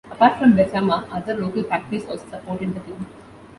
[0.09, 3.05] Apart from Befama, other local factories also supported the club.